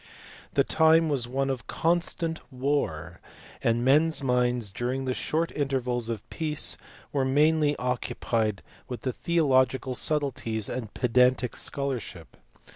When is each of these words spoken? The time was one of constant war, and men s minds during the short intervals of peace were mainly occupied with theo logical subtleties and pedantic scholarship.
The 0.55 0.63
time 0.63 1.09
was 1.09 1.27
one 1.27 1.51
of 1.51 1.67
constant 1.67 2.39
war, 2.51 3.19
and 3.61 3.85
men 3.85 4.07
s 4.07 4.23
minds 4.23 4.71
during 4.71 5.05
the 5.05 5.13
short 5.13 5.51
intervals 5.51 6.09
of 6.09 6.27
peace 6.31 6.75
were 7.13 7.23
mainly 7.23 7.75
occupied 7.77 8.63
with 8.87 9.01
theo 9.01 9.45
logical 9.45 9.93
subtleties 9.93 10.67
and 10.69 10.91
pedantic 10.95 11.55
scholarship. 11.55 12.35